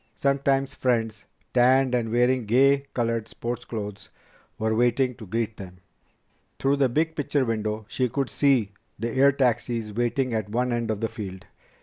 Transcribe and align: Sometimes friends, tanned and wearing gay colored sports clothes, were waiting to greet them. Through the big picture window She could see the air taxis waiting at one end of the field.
Sometimes 0.15 0.73
friends, 0.73 1.25
tanned 1.53 1.93
and 1.93 2.11
wearing 2.11 2.47
gay 2.47 2.85
colored 2.95 3.27
sports 3.27 3.65
clothes, 3.65 4.09
were 4.57 4.73
waiting 4.73 5.13
to 5.13 5.27
greet 5.27 5.57
them. 5.57 5.77
Through 6.57 6.77
the 6.77 6.89
big 6.89 7.15
picture 7.15 7.45
window 7.45 7.85
She 7.87 8.09
could 8.09 8.31
see 8.31 8.71
the 8.97 9.11
air 9.11 9.31
taxis 9.31 9.93
waiting 9.93 10.33
at 10.33 10.49
one 10.49 10.73
end 10.73 10.89
of 10.89 11.01
the 11.01 11.07
field. 11.07 11.45